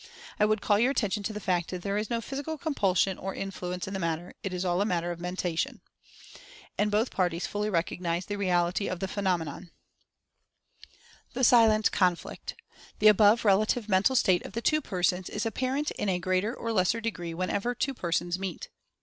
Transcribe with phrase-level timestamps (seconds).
[0.39, 3.35] I would call your attention to the fact that there is no physical compulsion, or
[3.35, 5.79] influence, in the matter— it is all a matter of Mentation!
[6.75, 9.69] And both parties fully recognize the reality of the phenomenon.
[11.35, 12.55] 54 Mental Fascination THE SILENT CONFLICT.
[12.97, 16.73] The above relative mental state of the two persons is apparent in a greater or
[16.73, 18.69] lesser degree whenever two persons meet.